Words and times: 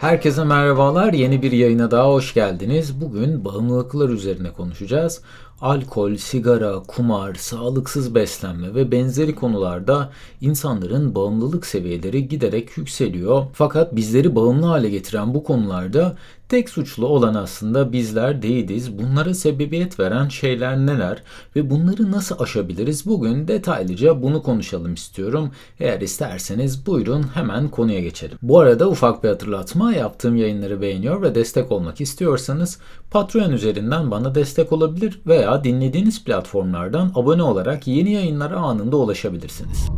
Herkese 0.00 0.44
merhabalar. 0.44 1.12
Yeni 1.12 1.42
bir 1.42 1.52
yayına 1.52 1.90
daha 1.90 2.08
hoş 2.08 2.34
geldiniz. 2.34 3.00
Bugün 3.00 3.44
bağımlılıklar 3.44 4.08
üzerine 4.08 4.52
konuşacağız. 4.52 5.22
Alkol, 5.60 6.16
sigara, 6.16 6.82
kumar, 6.82 7.34
sağlıksız 7.34 8.14
beslenme 8.14 8.74
ve 8.74 8.92
benzeri 8.92 9.34
konularda 9.34 10.10
insanların 10.40 11.14
bağımlılık 11.14 11.66
seviyeleri 11.66 12.28
giderek 12.28 12.76
yükseliyor. 12.76 13.46
Fakat 13.52 13.96
bizleri 13.96 14.34
bağımlı 14.34 14.66
hale 14.66 14.90
getiren 14.90 15.34
bu 15.34 15.44
konularda 15.44 16.16
Tek 16.50 16.70
suçlu 16.70 17.06
olan 17.06 17.34
aslında 17.34 17.92
bizler 17.92 18.42
değiliz. 18.42 18.98
Bunlara 18.98 19.34
sebebiyet 19.34 20.00
veren 20.00 20.28
şeyler 20.28 20.76
neler 20.78 21.22
ve 21.56 21.70
bunları 21.70 22.10
nasıl 22.12 22.40
aşabiliriz? 22.40 23.06
Bugün 23.06 23.48
detaylıca 23.48 24.22
bunu 24.22 24.42
konuşalım 24.42 24.94
istiyorum. 24.94 25.50
Eğer 25.80 26.00
isterseniz 26.00 26.86
buyurun 26.86 27.22
hemen 27.34 27.68
konuya 27.68 28.00
geçelim. 28.00 28.38
Bu 28.42 28.60
arada 28.60 28.88
ufak 28.88 29.24
bir 29.24 29.28
hatırlatma 29.28 29.92
yaptığım 29.92 30.36
yayınları 30.36 30.80
beğeniyor 30.80 31.22
ve 31.22 31.34
destek 31.34 31.72
olmak 31.72 32.00
istiyorsanız 32.00 32.78
Patreon 33.10 33.52
üzerinden 33.52 34.10
bana 34.10 34.34
destek 34.34 34.72
olabilir 34.72 35.20
veya 35.26 35.49
dinlediğiniz 35.64 36.24
platformlardan 36.24 37.12
abone 37.14 37.42
olarak 37.42 37.86
yeni 37.86 38.12
yayınlara 38.12 38.56
anında 38.56 38.96
ulaşabilirsiniz. 38.96 39.88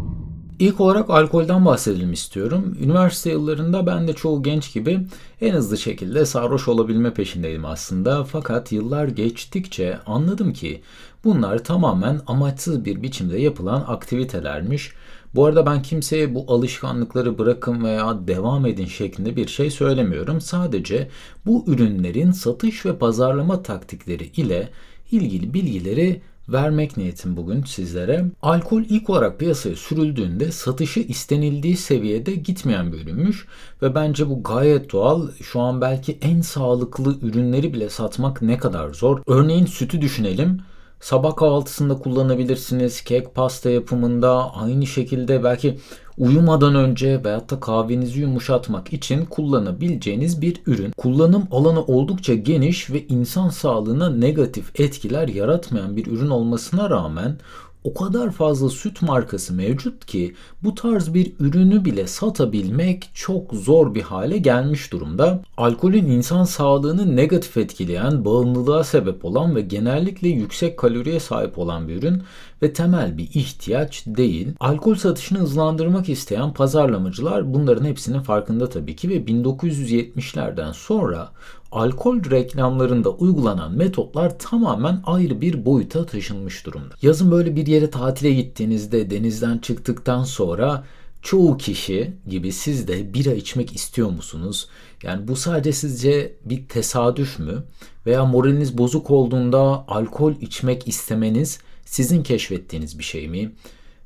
İlk 0.59 0.81
olarak 0.81 1.11
alkolden 1.11 1.65
bahsedelim 1.65 2.13
istiyorum. 2.13 2.77
Üniversite 2.81 3.31
yıllarında 3.31 3.87
ben 3.87 4.09
de 4.09 4.13
çoğu 4.13 4.43
genç 4.43 4.75
gibi 4.75 5.01
en 5.41 5.55
hızlı 5.55 5.79
şekilde 5.79 6.27
sarhoş 6.27 6.69
olabilme 6.69 7.15
peşindeydim 7.15 7.65
aslında. 7.65 8.25
Fakat 8.25 8.73
yıllar 8.73 9.09
geçtikçe 9.09 9.99
anladım 10.07 10.53
ki 10.53 10.83
bunlar 11.25 11.65
tamamen 11.65 12.21
amaçsız 12.27 12.85
bir 12.85 13.03
biçimde 13.03 13.39
yapılan 13.41 13.85
aktivitelermiş. 13.89 14.93
Bu 15.35 15.47
arada 15.47 15.67
ben 15.67 15.83
kimseye 15.83 16.35
bu 16.35 16.45
alışkanlıkları 16.49 17.39
bırakın 17.39 17.85
veya 17.85 18.27
devam 18.29 18.67
edin 18.67 18.87
şeklinde 18.87 19.37
bir 19.37 19.47
şey 19.47 19.71
söylemiyorum. 19.71 20.41
Sadece 20.41 21.09
bu 21.47 21.65
ürünlerin 21.67 22.33
satış 22.33 22.87
ve 22.87 22.99
pazarlama 22.99 23.63
taktikleri 23.63 24.25
ile 24.25 24.69
ilgili 25.13 25.55
bilgileri 25.55 26.21
vermek 26.49 26.97
niyetim 26.97 27.37
bugün 27.37 27.63
sizlere. 27.63 28.25
Alkol 28.43 28.83
ilk 28.83 29.11
olarak 29.11 29.39
piyasaya 29.39 29.77
sürüldüğünde 29.77 30.53
satışı 30.53 31.01
istenildiği 31.01 31.77
seviyede 31.77 32.35
gitmeyen 32.35 32.93
bir 32.93 33.03
ürünmüş 33.03 33.47
ve 33.83 33.95
bence 33.95 34.29
bu 34.29 34.43
gayet 34.43 34.93
doğal. 34.93 35.29
Şu 35.43 35.61
an 35.61 35.81
belki 35.81 36.19
en 36.23 36.41
sağlıklı 36.41 37.19
ürünleri 37.23 37.75
bile 37.75 37.89
satmak 37.89 38.43
ne 38.43 38.59
kadar 38.59 38.91
zor. 38.95 39.23
Örneğin 39.27 39.67
sütü 39.67 40.01
düşünelim. 40.01 40.61
Sabah 41.01 41.37
kahvaltısında 41.37 41.95
kullanabilirsiniz. 41.95 43.05
Kek 43.05 43.35
pasta 43.35 43.71
yapımında 43.71 44.55
aynı 44.55 44.87
şekilde 44.87 45.45
belki 45.45 45.79
uyumadan 46.19 46.75
önce 46.75 47.25
veyahut 47.25 47.51
da 47.51 47.61
kahvenizi 47.61 48.21
yumuşatmak 48.21 48.93
için 48.93 49.25
kullanabileceğiniz 49.25 50.43
bir 50.43 50.63
ürün. 50.67 50.93
Kullanım 50.97 51.49
alanı 51.51 51.85
oldukça 51.85 52.35
geniş 52.35 52.91
ve 52.91 53.07
insan 53.07 53.49
sağlığına 53.49 54.11
negatif 54.11 54.81
etkiler 54.81 55.29
yaratmayan 55.29 55.97
bir 55.97 56.07
ürün 56.07 56.31
olmasına 56.31 56.91
rağmen 56.91 57.39
o 57.85 57.95
kadar 57.95 58.31
fazla 58.31 58.69
süt 58.69 59.03
markası 59.03 59.55
mevcut 59.55 60.07
ki 60.07 60.35
bu 60.63 60.75
tarz 60.75 61.15
bir 61.15 61.33
ürünü 61.41 61.85
bile 61.85 62.07
satabilmek 62.07 63.11
çok 63.15 63.55
zor 63.55 63.95
bir 63.95 64.03
hale 64.03 64.39
gelmiş 64.39 64.93
durumda. 64.93 65.43
Alkolün 65.57 66.07
insan 66.07 66.45
sağlığını 66.45 67.17
negatif 67.17 67.57
etkileyen, 67.57 68.25
bağımlılığa 68.25 68.85
sebep 68.85 69.25
olan 69.25 69.57
ve 69.57 69.61
genellikle 69.61 70.29
yüksek 70.29 70.79
kaloriye 70.79 71.21
sahip 71.21 71.59
olan 71.59 71.89
bir 71.89 71.97
ürün 71.97 72.23
ve 72.63 72.73
temel 72.73 73.19
bir 73.19 73.29
ihtiyaç 73.35 74.05
değil. 74.07 74.49
Alkol 74.61 74.95
satışını 74.95 75.39
hızlandırmak 75.39 76.09
isteyen 76.09 76.53
pazarlamacılar 76.53 77.55
bunların 77.55 77.85
hepsinin 77.85 78.21
farkında 78.21 78.69
tabii 78.69 78.97
ki 78.97 79.09
ve 79.09 79.17
1970'lerden 79.17 80.73
sonra 80.73 81.33
alkol 81.73 82.31
reklamlarında 82.31 83.11
uygulanan 83.11 83.73
metotlar 83.73 84.39
tamamen 84.39 85.03
ayrı 85.05 85.41
bir 85.41 85.67
boyuta 85.67 86.07
taşınmış 86.07 86.67
durumda. 86.67 86.95
Yazın 87.03 87.31
böyle 87.31 87.57
bir 87.57 87.67
yere 87.67 87.91
tatile 87.91 88.33
gittiğinizde 88.35 89.11
denizden 89.11 89.59
çıktıktan 89.59 90.25
sonra 90.25 90.85
çoğu 91.23 91.57
kişi 91.57 92.13
gibi 92.29 92.53
siz 92.53 92.89
de 92.89 93.15
bira 93.15 93.33
içmek 93.33 93.77
istiyor 93.77 94.11
musunuz? 94.11 94.69
Yani 95.03 95.29
bu 95.29 95.37
sadece 95.37 95.73
sizce 95.73 96.37
bir 96.45 96.69
tesadüf 96.69 97.39
mü? 97.39 97.65
Veya 98.07 98.25
moraliniz 98.25 98.79
bozuk 98.79 99.11
olduğunda 99.11 99.59
alkol 99.89 100.33
içmek 100.41 100.89
istemeniz 100.89 101.61
sizin 101.93 102.23
keşfettiğiniz 102.23 102.99
bir 102.99 103.05
şey 103.05 103.29
mi? 103.29 103.53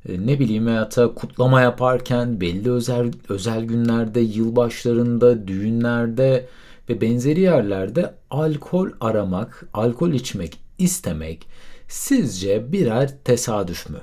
E, 0.09 0.27
ne 0.27 0.39
bileyim 0.39 0.65
hayata 0.65 1.13
kutlama 1.13 1.61
yaparken 1.61 2.41
belli 2.41 2.71
özel 2.71 3.11
özel 3.29 3.63
günlerde, 3.63 4.19
yılbaşlarında, 4.19 5.47
düğünlerde 5.47 6.47
ve 6.89 7.01
benzeri 7.01 7.39
yerlerde 7.39 8.13
alkol 8.29 8.89
aramak, 9.01 9.65
alkol 9.73 10.11
içmek 10.11 10.59
istemek 10.77 11.47
sizce 11.87 12.71
birer 12.71 13.23
tesadüf 13.23 13.89
mü? 13.89 13.99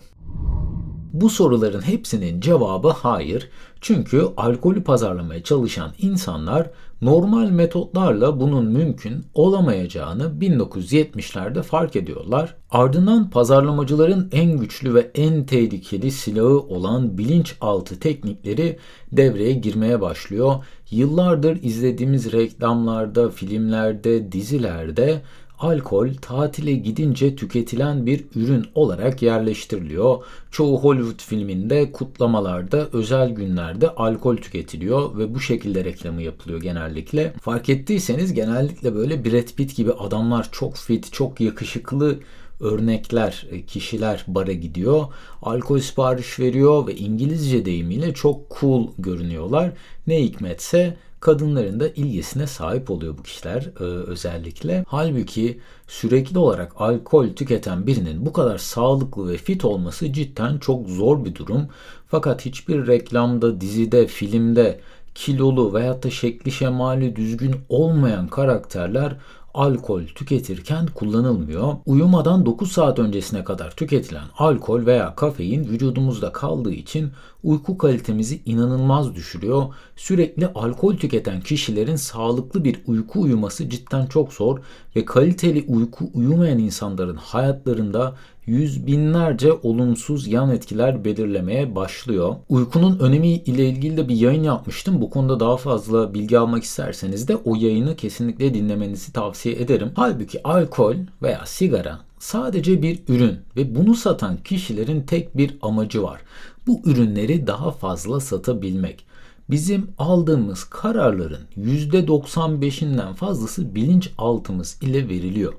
Bu 1.13 1.31
soruların 1.31 1.83
hepsinin 1.83 2.41
cevabı 2.41 2.89
hayır. 2.89 3.51
Çünkü 3.81 4.29
alkolü 4.37 4.85
pazarlamaya 4.85 5.43
çalışan 5.43 5.93
insanlar 5.99 6.71
normal 7.05 7.51
metotlarla 7.51 8.41
bunun 8.41 8.65
mümkün 8.65 9.25
olamayacağını 9.35 10.23
1970'lerde 10.41 11.63
fark 11.63 11.97
ediyorlar. 11.97 12.57
Ardından 12.71 13.31
pazarlamacıların 13.31 14.29
en 14.33 14.59
güçlü 14.59 14.95
ve 14.95 15.11
en 15.15 15.47
tehlikeli 15.47 16.11
silahı 16.11 16.59
olan 16.59 17.19
bilinçaltı 17.19 18.01
teknikleri 18.01 18.79
devreye 19.13 19.53
girmeye 19.53 20.01
başlıyor. 20.01 20.55
Yıllardır 20.91 21.63
izlediğimiz 21.63 22.33
reklamlarda, 22.33 23.31
filmlerde, 23.31 24.33
dizilerde 24.33 25.23
alkol 25.59 26.09
tatile 26.21 26.73
gidince 26.73 27.37
tüketilen 27.37 28.07
bir 28.07 28.25
ürün 28.35 28.67
olarak 28.75 29.23
yerleştiriliyor. 29.23 30.25
Çoğu 30.51 30.81
Hollywood 30.81 31.21
filminde 31.21 31.93
kutlamalarda, 31.93 32.89
özel 32.93 33.31
günlerde 33.31 33.89
alkol 33.89 34.37
tüketiliyor 34.37 35.19
ve 35.19 35.35
bu 35.35 35.41
şekilde 35.41 35.85
reklamı 35.85 36.23
yapılıyor 36.23 36.61
genellikle. 36.61 37.35
Fark 37.41 37.69
ettiyseniz 37.69 38.35
genellikle 38.35 38.95
böyle 38.95 39.25
Brad 39.25 39.55
Pitt 39.57 39.77
gibi 39.77 39.93
adamlar 39.93 40.49
çok 40.53 40.77
fit, 40.77 41.13
çok 41.13 41.41
yakışıklı 41.41 42.19
örnekler, 42.61 43.47
e, 43.51 43.63
kişiler 43.63 44.25
bara 44.29 44.53
gidiyor. 44.53 45.05
Alkol 45.43 45.79
sipariş 45.79 46.39
veriyor 46.39 46.87
ve 46.87 46.97
İngilizce 46.97 47.65
deyimiyle 47.65 48.15
çok 48.15 48.61
cool 48.61 48.89
görünüyorlar. 48.99 49.73
Ne 50.07 50.23
hikmetse 50.23 50.97
kadınların 51.25 51.81
da 51.81 51.89
ilgisine 51.89 52.47
sahip 52.47 52.91
oluyor 52.91 53.19
bu 53.19 53.23
kişiler 53.23 53.71
e, 53.81 53.83
özellikle. 53.85 54.85
Halbuki 54.89 55.61
sürekli 55.89 56.39
olarak 56.39 56.73
alkol 56.77 57.29
tüketen 57.29 57.87
birinin 57.87 58.27
bu 58.27 58.33
kadar 58.33 58.59
sağlıklı 58.59 59.33
ve 59.33 59.37
fit 59.37 59.65
olması 59.65 60.13
cidden 60.13 60.59
çok 60.59 60.89
zor 60.89 61.25
bir 61.25 61.35
durum. 61.35 61.69
Fakat 62.09 62.45
hiçbir 62.45 62.87
reklamda, 62.87 63.61
dizide, 63.61 64.07
filmde 64.07 64.81
kilolu 65.15 65.75
veyahut 65.75 66.05
da 66.05 66.11
şekli 66.11 66.51
şemali 66.53 67.17
düzgün 67.17 67.57
olmayan 67.69 68.29
karakterler 68.29 69.17
alkol 69.55 70.03
tüketirken 70.07 70.87
kullanılmıyor. 70.87 71.75
Uyumadan 71.87 72.47
9 72.47 72.73
saat 72.73 72.99
öncesine 72.99 73.45
kadar 73.45 73.71
tüketilen 73.71 74.25
alkol 74.39 74.87
veya 74.87 75.15
kafein 75.15 75.65
vücudumuzda 75.65 76.33
kaldığı 76.33 76.73
için 76.73 77.11
uyku 77.43 77.79
kalitemizi 77.79 78.41
inanılmaz 78.47 79.15
düşürüyor. 79.15 79.65
Sürekli 79.97 80.47
alkol 80.47 80.97
tüketen 80.97 81.41
kişilerin 81.41 81.97
sağlıklı 81.97 82.65
bir 82.65 82.81
uyku 82.87 83.21
uyuması 83.21 83.69
cidden 83.69 84.07
çok 84.07 84.33
zor 84.33 84.59
ve 84.97 85.05
kaliteli 85.05 85.65
uyku 85.69 86.11
uyumayan 86.15 86.59
insanların 86.59 87.17
hayatlarında 87.17 88.15
yüz 88.47 88.87
binlerce 88.87 89.53
olumsuz 89.53 90.27
yan 90.27 90.51
etkiler 90.51 91.05
belirlemeye 91.05 91.75
başlıyor. 91.75 92.37
Uykunun 92.49 92.99
önemi 92.99 93.29
ile 93.29 93.69
ilgili 93.69 93.97
de 93.97 94.09
bir 94.09 94.17
yayın 94.17 94.43
yapmıştım. 94.43 95.01
Bu 95.01 95.11
konuda 95.11 95.41
daha 95.41 95.57
fazla 95.57 96.15
bilgi 96.15 96.39
almak 96.39 96.65
isterseniz 96.65 97.29
de 97.29 97.37
o 97.37 97.57
yayını 97.57 97.97
kesinlikle 97.97 98.55
dinlemenizi 98.55 99.13
tavsiye 99.13 99.55
ederim. 99.55 99.93
Halbuki 99.97 100.43
alkol 100.43 100.97
veya 101.23 101.47
sigara 101.47 102.01
sadece 102.19 102.83
bir 102.83 102.99
ürün 103.09 103.39
ve 103.57 103.75
bunu 103.75 103.95
satan 103.95 104.37
kişilerin 104.37 105.03
tek 105.03 105.37
bir 105.37 105.59
amacı 105.63 106.03
var. 106.03 106.21
Bu 106.67 106.81
ürünleri 106.85 107.47
daha 107.47 107.71
fazla 107.71 108.21
satabilmek. 108.21 109.07
Bizim 109.51 109.89
aldığımız 109.99 110.65
kararların 110.65 111.47
%95'inden 111.57 113.15
fazlası 113.15 113.75
bilinçaltımız 113.75 114.79
ile 114.83 115.09
veriliyor. 115.09 115.53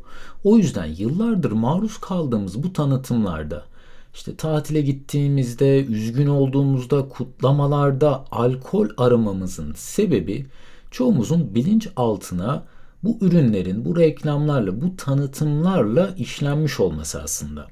O 0.43 0.57
yüzden 0.57 0.85
yıllardır 0.85 1.51
maruz 1.51 1.97
kaldığımız 1.97 2.63
bu 2.63 2.73
tanıtımlarda 2.73 3.63
işte 4.13 4.35
tatile 4.35 4.81
gittiğimizde, 4.81 5.85
üzgün 5.85 6.27
olduğumuzda, 6.27 7.09
kutlamalarda 7.09 8.25
alkol 8.31 8.87
aramamızın 8.97 9.73
sebebi 9.73 10.45
çoğumuzun 10.91 11.55
bilinç 11.55 11.87
altına 11.95 12.63
bu 13.03 13.17
ürünlerin 13.21 13.85
bu 13.85 13.97
reklamlarla, 13.97 14.81
bu 14.81 14.95
tanıtımlarla 14.95 16.13
işlenmiş 16.17 16.79
olması 16.79 17.21
aslında. 17.21 17.67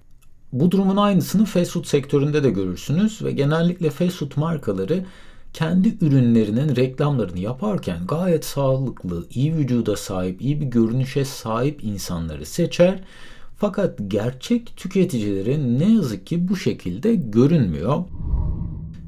Bu 0.53 0.71
durumun 0.71 0.97
aynısını 0.97 1.45
fast 1.45 1.71
food 1.71 1.85
sektöründe 1.85 2.43
de 2.43 2.49
görürsünüz 2.49 3.21
ve 3.21 3.31
genellikle 3.31 3.89
fast 3.89 4.17
food 4.17 4.31
markaları 4.35 5.05
kendi 5.53 6.05
ürünlerinin 6.05 6.75
reklamlarını 6.75 7.39
yaparken 7.39 8.07
gayet 8.07 8.45
sağlıklı, 8.45 9.25
iyi 9.33 9.55
vücuda 9.55 9.95
sahip, 9.95 10.41
iyi 10.41 10.61
bir 10.61 10.65
görünüşe 10.65 11.25
sahip 11.25 11.83
insanları 11.83 12.45
seçer. 12.45 12.99
Fakat 13.57 13.99
gerçek 14.07 14.77
tüketicilerin 14.77 15.79
ne 15.79 15.93
yazık 15.93 16.27
ki 16.27 16.47
bu 16.47 16.55
şekilde 16.55 17.15
görünmüyor. 17.15 18.03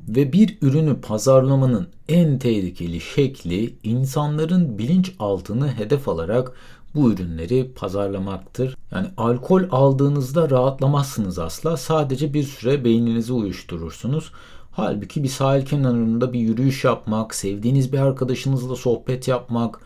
Ve 0.07 0.33
bir 0.33 0.57
ürünü 0.61 1.01
pazarlamanın 1.01 1.87
en 2.09 2.39
tehlikeli 2.39 3.01
şekli 3.01 3.75
insanların 3.83 4.77
bilinçaltını 4.77 5.67
hedef 5.67 6.09
alarak 6.09 6.51
bu 6.95 7.11
ürünleri 7.11 7.71
pazarlamaktır. 7.75 8.77
Yani 8.91 9.07
alkol 9.17 9.63
aldığınızda 9.71 10.49
rahatlamazsınız 10.49 11.39
asla. 11.39 11.77
Sadece 11.77 12.33
bir 12.33 12.43
süre 12.43 12.83
beyninizi 12.83 13.33
uyuşturursunuz. 13.33 14.31
Halbuki 14.75 15.23
bir 15.23 15.27
sahil 15.27 15.65
kenarında 15.65 16.33
bir 16.33 16.39
yürüyüş 16.39 16.83
yapmak, 16.83 17.35
sevdiğiniz 17.35 17.93
bir 17.93 17.99
arkadaşınızla 17.99 18.75
sohbet 18.75 19.27
yapmak, 19.27 19.79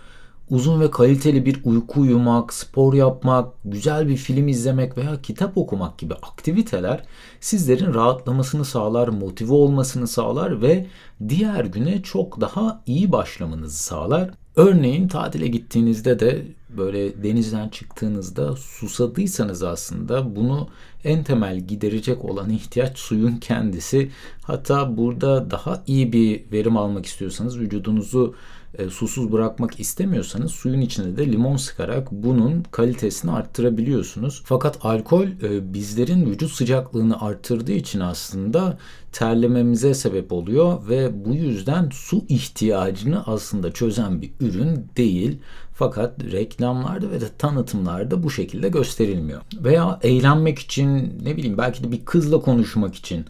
uzun 0.50 0.81
ve 0.81 0.91
kaliteli 0.91 1.45
bir 1.45 1.62
uyku 1.63 2.01
uyumak, 2.01 2.53
spor 2.53 2.94
yapmak, 2.94 3.53
güzel 3.65 4.07
bir 4.07 4.15
film 4.15 4.47
izlemek 4.47 4.97
veya 4.97 5.21
kitap 5.21 5.57
okumak 5.57 5.97
gibi 5.97 6.13
aktiviteler 6.13 7.03
sizlerin 7.39 7.94
rahatlamasını 7.94 8.65
sağlar, 8.65 9.07
motive 9.07 9.53
olmasını 9.53 10.07
sağlar 10.07 10.62
ve 10.62 10.86
diğer 11.30 11.65
güne 11.65 12.01
çok 12.01 12.42
daha 12.42 12.81
iyi 12.85 13.12
başlamanızı 13.12 13.83
sağlar. 13.83 14.30
Örneğin 14.56 15.07
tatile 15.07 15.47
gittiğinizde 15.47 16.19
de 16.19 16.45
böyle 16.77 17.24
denizden 17.24 17.69
çıktığınızda 17.69 18.56
susadıysanız 18.56 19.63
aslında 19.63 20.36
bunu 20.36 20.68
en 21.04 21.24
temel 21.24 21.60
giderecek 21.60 22.25
olan 22.25 22.50
ihtiyaç 22.50 22.98
suyun 22.98 23.38
kendisi. 23.38 24.12
Hatta 24.44 24.98
burada 24.98 25.51
daha 25.51 25.83
iyi 25.88 26.13
bir 26.13 26.51
verim 26.51 26.77
almak 26.77 27.06
istiyorsanız 27.06 27.60
vücudunuzu 27.60 28.36
e, 28.77 28.89
susuz 28.89 29.31
bırakmak 29.31 29.80
istemiyorsanız 29.80 30.51
suyun 30.51 30.81
içine 30.81 31.18
de 31.18 31.31
limon 31.31 31.56
sıkarak 31.56 32.12
bunun 32.12 32.63
kalitesini 32.71 33.31
arttırabiliyorsunuz. 33.31 34.42
Fakat 34.45 34.86
alkol 34.86 35.25
e, 35.25 35.74
bizlerin 35.74 36.25
vücut 36.25 36.51
sıcaklığını 36.51 37.21
arttırdığı 37.21 37.71
için 37.71 38.00
aslında 38.00 38.77
terlememize 39.12 39.94
sebep 39.94 40.33
oluyor 40.33 40.89
ve 40.89 41.25
bu 41.25 41.33
yüzden 41.33 41.89
su 41.94 42.25
ihtiyacını 42.30 43.24
aslında 43.25 43.71
çözen 43.71 44.21
bir 44.21 44.31
ürün 44.39 44.88
değil. 44.98 45.39
Fakat 45.80 46.24
reklamlarda 46.31 47.12
ve 47.12 47.22
de 47.22 47.26
tanıtımlarda 47.38 48.24
bu 48.24 48.31
şekilde 48.31 48.70
gösterilmiyor. 48.70 49.42
Veya 49.54 50.00
eğlenmek 50.04 50.60
için 50.60 51.20
ne 51.24 51.38
bileyim 51.38 51.58
belki 51.58 51.84
de 51.84 51.92
bir 51.92 52.06
kızla 52.06 52.42
konuşmak 52.42 52.96
için 52.96 53.26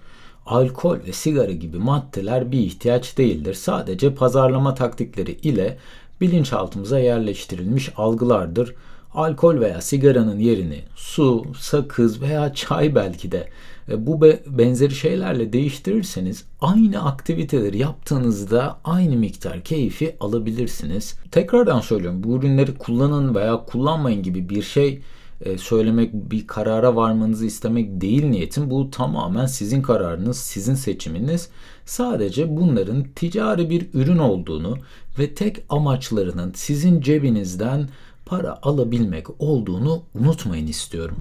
alkol 0.45 0.97
ve 1.07 1.11
sigara 1.13 1.51
gibi 1.51 1.77
maddeler 1.77 2.51
bir 2.51 2.59
ihtiyaç 2.59 3.17
değildir. 3.17 3.53
Sadece 3.53 4.15
pazarlama 4.15 4.73
taktikleri 4.73 5.31
ile 5.31 5.77
bilinçaltımıza 6.21 6.99
yerleştirilmiş 6.99 7.89
algılardır. 7.97 8.75
Alkol 9.13 9.59
veya 9.59 9.81
sigaranın 9.81 10.39
yerini 10.39 10.83
su, 10.95 11.45
sakız 11.59 12.21
veya 12.21 12.53
çay 12.53 12.95
belki 12.95 13.31
de 13.31 13.49
bu 13.97 14.21
benzeri 14.47 14.95
şeylerle 14.95 15.53
değiştirirseniz 15.53 16.45
aynı 16.61 17.05
aktiviteleri 17.05 17.77
yaptığınızda 17.77 18.79
aynı 18.83 19.15
miktar 19.15 19.63
keyfi 19.63 20.15
alabilirsiniz. 20.19 21.15
Tekrardan 21.31 21.79
söylüyorum 21.79 22.23
bu 22.23 22.35
ürünleri 22.35 22.75
kullanın 22.75 23.35
veya 23.35 23.65
kullanmayın 23.65 24.23
gibi 24.23 24.49
bir 24.49 24.61
şey 24.61 25.01
e, 25.41 25.57
söylemek, 25.57 26.13
bir 26.13 26.47
karara 26.47 26.95
varmanızı 26.95 27.45
istemek 27.45 28.01
değil 28.01 28.25
niyetim. 28.25 28.69
Bu 28.69 28.91
tamamen 28.91 29.45
sizin 29.45 29.81
kararınız, 29.81 30.37
sizin 30.37 30.75
seçiminiz. 30.75 31.49
Sadece 31.85 32.57
bunların 32.57 33.03
ticari 33.15 33.69
bir 33.69 33.87
ürün 33.93 34.17
olduğunu 34.17 34.77
ve 35.19 35.33
tek 35.33 35.57
amaçlarının 35.69 36.51
sizin 36.55 37.01
cebinizden 37.01 37.89
para 38.25 38.59
alabilmek 38.61 39.41
olduğunu 39.41 40.03
unutmayın 40.15 40.67
istiyorum. 40.67 41.17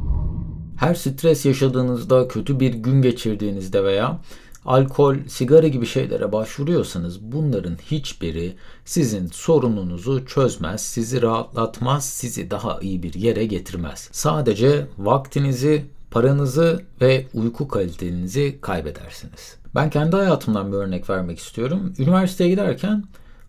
Her 0.79 0.95
stres 0.95 1.47
yaşadığınızda, 1.47 2.29
kötü 2.29 2.61
bir 2.61 2.75
gün 2.75 3.03
geçirdiğinizde 3.03 3.85
veya 3.85 4.21
alkol, 4.65 5.17
sigara 5.29 5.69
gibi 5.69 5.87
şeylere 5.87 6.33
başvuruyorsanız 6.33 7.23
bunların 7.23 7.77
hiçbiri 7.91 8.57
sizin 8.85 9.27
sorununuzu 9.27 10.27
çözmez, 10.27 10.81
sizi 10.81 11.23
rahatlatmaz, 11.23 12.05
sizi 12.05 12.51
daha 12.51 12.81
iyi 12.81 13.03
bir 13.03 13.15
yere 13.15 13.47
getirmez. 13.47 14.09
Sadece 14.13 14.87
vaktinizi, 14.99 15.85
paranızı 16.11 16.83
ve 17.01 17.27
uyku 17.35 17.69
kalitenizi 17.69 18.59
kaybedersiniz. 18.61 19.57
Ben 19.75 19.91
kendi 19.91 20.17
hayatımdan 20.17 20.73
bir 20.73 20.77
örnek 20.77 21.11
vermek 21.11 21.39
istiyorum. 21.39 21.95
Üniversiteye 21.99 22.51
giderken 22.51 23.05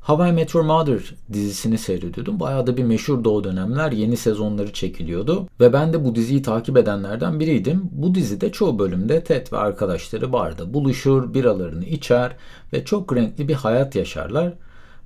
How 0.10 0.30
I 0.30 0.32
Met 0.32 0.54
Your 0.54 0.66
Mother 0.66 1.16
dizisini 1.34 1.78
seyrediyordum. 1.78 2.40
Bayağı 2.40 2.68
da 2.68 2.78
bir 2.78 2.84
meşhurdu 2.84 3.30
o 3.30 3.44
dönemler. 3.44 3.92
Yeni 3.92 4.18
sezonları 4.18 4.74
çekiliyordu. 4.74 5.48
Ve 5.60 5.74
ben 5.74 5.94
de 5.94 6.06
bu 6.06 6.16
diziyi 6.16 6.42
takip 6.42 6.78
edenlerden 6.78 7.40
biriydim. 7.40 7.90
Bu 7.92 8.16
dizide 8.16 8.52
çoğu 8.52 8.80
bölümde 8.80 9.24
Ted 9.24 9.48
ve 9.52 9.58
arkadaşları 9.58 10.34
barda 10.34 10.74
buluşur, 10.74 11.34
biralarını 11.34 11.86
içer 11.86 12.32
ve 12.74 12.86
çok 12.86 13.16
renkli 13.16 13.48
bir 13.48 13.54
hayat 13.54 13.96
yaşarlar. 13.96 14.54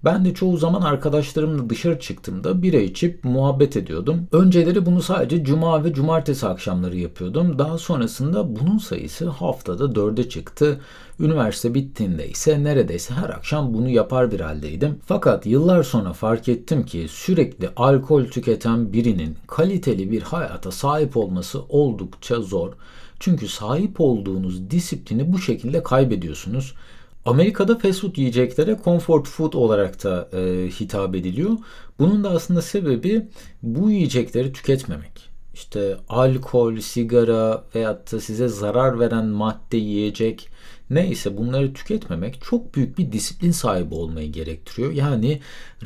Ben 0.05 0.25
de 0.25 0.33
çoğu 0.33 0.57
zaman 0.57 0.81
arkadaşlarımla 0.81 1.69
dışarı 1.69 2.00
çıktığımda 2.00 2.61
bira 2.61 2.77
içip 2.77 3.23
muhabbet 3.23 3.77
ediyordum. 3.77 4.27
Önceleri 4.31 4.85
bunu 4.85 5.01
sadece 5.01 5.44
cuma 5.44 5.83
ve 5.83 5.94
cumartesi 5.94 6.47
akşamları 6.47 6.97
yapıyordum. 6.97 7.59
Daha 7.59 7.77
sonrasında 7.77 8.55
bunun 8.55 8.77
sayısı 8.77 9.29
haftada 9.29 9.95
dörde 9.95 10.29
çıktı. 10.29 10.79
Üniversite 11.19 11.73
bittiğinde 11.73 12.29
ise 12.29 12.63
neredeyse 12.63 13.13
her 13.13 13.29
akşam 13.29 13.73
bunu 13.73 13.89
yapar 13.89 14.31
bir 14.31 14.39
haldeydim. 14.39 15.00
Fakat 15.05 15.45
yıllar 15.45 15.83
sonra 15.83 16.13
fark 16.13 16.50
ettim 16.50 16.85
ki 16.85 17.05
sürekli 17.09 17.69
alkol 17.75 18.25
tüketen 18.25 18.94
birinin 18.94 19.38
kaliteli 19.47 20.11
bir 20.11 20.21
hayata 20.21 20.71
sahip 20.71 21.17
olması 21.17 21.61
oldukça 21.69 22.41
zor. 22.41 22.73
Çünkü 23.19 23.47
sahip 23.47 24.01
olduğunuz 24.01 24.69
disiplini 24.69 25.33
bu 25.33 25.39
şekilde 25.39 25.83
kaybediyorsunuz. 25.83 26.73
Amerika'da 27.25 27.78
fast 27.78 28.02
food 28.02 28.18
yiyeceklere 28.18 28.80
comfort 28.84 29.28
food 29.28 29.54
olarak 29.54 30.04
da 30.04 30.30
e, 30.34 30.70
hitap 30.70 31.16
ediliyor. 31.16 31.52
Bunun 32.00 32.24
da 32.24 32.30
aslında 32.30 32.62
sebebi 32.62 33.28
bu 33.64 33.92
yiyecekleri 33.92 34.54
tüketmemek. 34.54 35.30
İşte 35.54 35.98
alkol, 36.10 36.80
sigara 36.80 37.64
veyahut 37.75 38.12
da 38.12 38.20
size 38.20 38.48
zarar 38.48 39.00
veren 39.00 39.25
madde 39.25 39.78
yiyecek 39.78 40.50
neyse 40.90 41.38
bunları 41.38 41.74
tüketmemek 41.74 42.42
çok 42.42 42.75
büyük 42.75 42.98
bir 42.98 43.12
disiplin 43.12 43.52
sahibi 43.52 43.96
olmayı 43.96 44.31
gerektiriyor. 44.31 44.92
Yani 44.92 45.40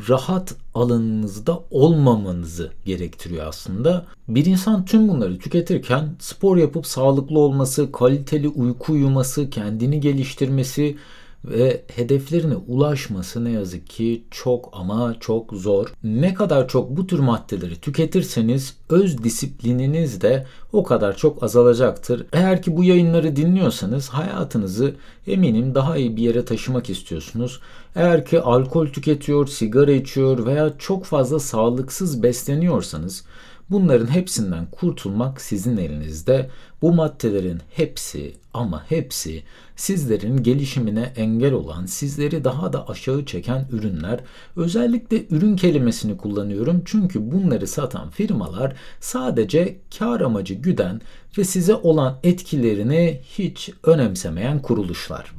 rahat 0.09 0.55
alanınızda 0.73 1.63
olmamanızı 1.71 2.71
gerektiriyor 2.85 3.47
aslında. 3.47 4.05
Bir 4.27 4.45
insan 4.45 4.85
tüm 4.85 5.07
bunları 5.07 5.39
tüketirken 5.39 6.15
spor 6.19 6.57
yapıp 6.57 6.87
sağlıklı 6.87 7.39
olması, 7.39 7.91
kaliteli 7.91 8.47
uyku 8.47 8.93
uyuması, 8.93 9.49
kendini 9.49 9.99
geliştirmesi, 9.99 10.97
ve 11.45 11.83
hedeflerine 11.95 12.55
ulaşması 12.55 13.45
ne 13.45 13.51
yazık 13.51 13.89
ki 13.89 14.23
çok 14.31 14.69
ama 14.73 15.15
çok 15.19 15.53
zor. 15.53 15.93
Ne 16.03 16.33
kadar 16.33 16.67
çok 16.67 16.89
bu 16.89 17.07
tür 17.07 17.19
maddeleri 17.19 17.75
tüketirseniz 17.75 18.77
öz 18.89 19.23
disiplininiz 19.23 20.21
de 20.21 20.45
o 20.73 20.83
kadar 20.83 21.17
çok 21.17 21.43
azalacaktır. 21.43 22.25
Eğer 22.33 22.61
ki 22.61 22.77
bu 22.77 22.83
yayınları 22.83 23.35
dinliyorsanız 23.35 24.09
hayatınızı 24.09 24.95
eminim 25.27 25.75
daha 25.75 25.97
iyi 25.97 26.17
bir 26.17 26.21
yere 26.21 26.45
taşımak 26.45 26.89
istiyorsunuz. 26.89 27.59
Eğer 27.95 28.25
ki 28.25 28.41
alkol 28.41 28.87
tüketiyor, 28.87 29.47
sigara 29.47 29.91
içiyor 29.91 30.45
veya 30.45 30.73
çok 30.77 31.05
fazla 31.05 31.39
sağlıksız 31.39 32.23
besleniyorsanız 32.23 33.23
Bunların 33.69 34.07
hepsinden 34.07 34.65
kurtulmak 34.71 35.41
sizin 35.41 35.77
elinizde. 35.77 36.49
Bu 36.81 36.93
maddelerin 36.93 37.61
hepsi 37.69 38.33
ama 38.53 38.83
hepsi 38.89 39.43
sizlerin 39.75 40.43
gelişimine 40.43 41.13
engel 41.15 41.53
olan, 41.53 41.85
sizleri 41.85 42.43
daha 42.43 42.73
da 42.73 42.89
aşağı 42.89 43.25
çeken 43.25 43.67
ürünler. 43.71 44.19
Özellikle 44.55 45.25
ürün 45.29 45.55
kelimesini 45.55 46.17
kullanıyorum 46.17 46.81
çünkü 46.85 47.31
bunları 47.31 47.67
satan 47.67 48.09
firmalar 48.09 48.75
sadece 48.99 49.77
kar 49.97 50.21
amacı 50.21 50.53
güden 50.53 51.01
ve 51.37 51.43
size 51.43 51.75
olan 51.75 52.19
etkilerini 52.23 53.21
hiç 53.37 53.71
önemsemeyen 53.83 54.61
kuruluşlar. 54.61 55.33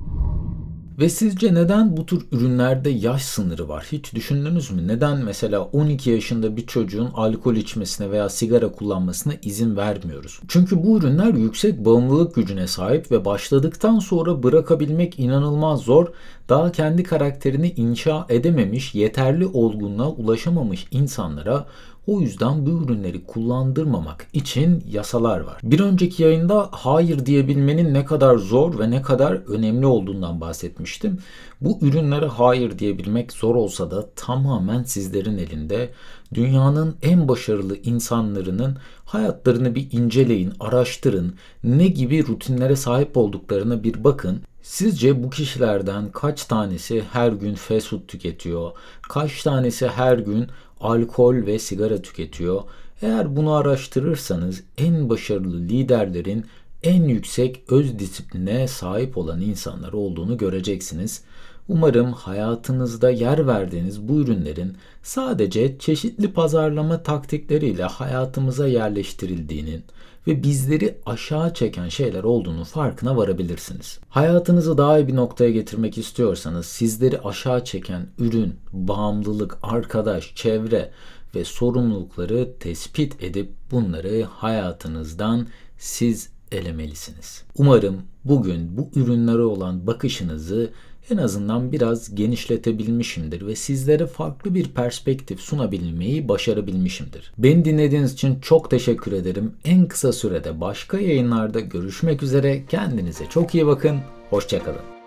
Ve 0.98 1.08
sizce 1.08 1.54
neden 1.54 1.96
bu 1.96 2.06
tür 2.06 2.26
ürünlerde 2.32 2.90
yaş 2.90 3.22
sınırı 3.22 3.68
var? 3.68 3.86
Hiç 3.92 4.14
düşündünüz 4.14 4.70
mü? 4.70 4.88
Neden 4.88 5.24
mesela 5.24 5.60
12 5.60 6.10
yaşında 6.10 6.56
bir 6.56 6.66
çocuğun 6.66 7.10
alkol 7.14 7.56
içmesine 7.56 8.10
veya 8.10 8.28
sigara 8.28 8.72
kullanmasına 8.72 9.32
izin 9.42 9.76
vermiyoruz? 9.76 10.40
Çünkü 10.48 10.84
bu 10.84 10.98
ürünler 10.98 11.34
yüksek 11.34 11.84
bağımlılık 11.84 12.34
gücüne 12.34 12.66
sahip 12.66 13.10
ve 13.10 13.24
başladıktan 13.24 13.98
sonra 13.98 14.42
bırakabilmek 14.42 15.18
inanılmaz 15.18 15.80
zor. 15.80 16.06
daha 16.48 16.72
kendi 16.72 17.02
karakterini 17.02 17.70
inşa 17.70 18.26
edememiş, 18.28 18.94
yeterli 18.94 19.46
olgunluğa 19.46 20.08
ulaşamamış 20.08 20.86
insanlara 20.90 21.66
o 22.08 22.20
yüzden 22.20 22.66
bu 22.66 22.70
ürünleri 22.70 23.24
kullandırmamak 23.24 24.26
için 24.32 24.84
yasalar 24.90 25.40
var. 25.40 25.60
Bir 25.62 25.80
önceki 25.80 26.22
yayında 26.22 26.68
hayır 26.72 27.26
diyebilmenin 27.26 27.94
ne 27.94 28.04
kadar 28.04 28.36
zor 28.36 28.78
ve 28.78 28.90
ne 28.90 29.02
kadar 29.02 29.32
önemli 29.32 29.86
olduğundan 29.86 30.40
bahsetmiştim. 30.40 31.18
Bu 31.60 31.78
ürünlere 31.82 32.26
hayır 32.26 32.78
diyebilmek 32.78 33.32
zor 33.32 33.54
olsa 33.54 33.90
da 33.90 34.10
tamamen 34.16 34.82
sizlerin 34.82 35.38
elinde. 35.38 35.90
Dünyanın 36.34 36.94
en 37.02 37.28
başarılı 37.28 37.76
insanlarının 37.76 38.76
hayatlarını 39.04 39.74
bir 39.74 39.92
inceleyin, 39.92 40.52
araştırın. 40.60 41.34
Ne 41.64 41.86
gibi 41.86 42.26
rutinlere 42.26 42.76
sahip 42.76 43.16
olduklarına 43.16 43.82
bir 43.82 44.04
bakın. 44.04 44.40
Sizce 44.62 45.22
bu 45.22 45.30
kişilerden 45.30 46.12
kaç 46.12 46.44
tanesi 46.44 47.04
her 47.12 47.32
gün 47.32 47.54
fast 47.54 47.88
food 47.88 48.06
tüketiyor? 48.08 48.70
Kaç 49.08 49.42
tanesi 49.42 49.88
her 49.88 50.18
gün 50.18 50.46
alkol 50.80 51.34
ve 51.46 51.58
sigara 51.58 52.02
tüketiyor? 52.02 52.62
Eğer 53.02 53.36
bunu 53.36 53.54
araştırırsanız 53.54 54.62
en 54.78 55.08
başarılı 55.08 55.58
liderlerin 55.60 56.44
en 56.82 57.04
yüksek 57.04 57.62
öz 57.68 57.98
disipline 57.98 58.68
sahip 58.68 59.18
olan 59.18 59.40
insanlar 59.40 59.92
olduğunu 59.92 60.36
göreceksiniz. 60.36 61.22
Umarım 61.68 62.12
hayatınızda 62.12 63.10
yer 63.10 63.46
verdiğiniz 63.46 64.08
bu 64.08 64.20
ürünlerin 64.20 64.76
sadece 65.02 65.78
çeşitli 65.78 66.32
pazarlama 66.32 67.02
taktikleriyle 67.02 67.84
hayatımıza 67.84 68.66
yerleştirildiğinin 68.66 69.84
ve 70.26 70.42
bizleri 70.42 70.98
aşağı 71.06 71.54
çeken 71.54 71.88
şeyler 71.88 72.24
olduğunu 72.24 72.64
farkına 72.64 73.16
varabilirsiniz. 73.16 73.98
Hayatınızı 74.08 74.78
daha 74.78 74.98
iyi 74.98 75.08
bir 75.08 75.16
noktaya 75.16 75.50
getirmek 75.50 75.98
istiyorsanız 75.98 76.66
sizleri 76.66 77.20
aşağı 77.20 77.64
çeken 77.64 78.06
ürün, 78.18 78.54
bağımlılık, 78.72 79.58
arkadaş, 79.62 80.34
çevre 80.34 80.90
ve 81.34 81.44
sorumlulukları 81.44 82.52
tespit 82.60 83.22
edip 83.22 83.50
bunları 83.70 84.24
hayatınızdan 84.24 85.46
siz 85.78 86.30
elemelisiniz. 86.52 87.44
Umarım 87.58 88.02
bugün 88.24 88.76
bu 88.76 88.90
ürünlere 89.00 89.42
olan 89.42 89.86
bakışınızı 89.86 90.70
en 91.10 91.16
azından 91.16 91.72
biraz 91.72 92.14
genişletebilmişimdir 92.14 93.46
ve 93.46 93.56
sizlere 93.56 94.06
farklı 94.06 94.54
bir 94.54 94.68
perspektif 94.68 95.40
sunabilmeyi 95.40 96.28
başarabilmişimdir. 96.28 97.32
Beni 97.38 97.64
dinlediğiniz 97.64 98.12
için 98.12 98.40
çok 98.40 98.70
teşekkür 98.70 99.12
ederim. 99.12 99.52
En 99.64 99.86
kısa 99.86 100.12
sürede 100.12 100.60
başka 100.60 100.98
yayınlarda 100.98 101.60
görüşmek 101.60 102.22
üzere. 102.22 102.62
Kendinize 102.68 103.24
çok 103.30 103.54
iyi 103.54 103.66
bakın. 103.66 103.98
Hoşçakalın. 104.30 104.97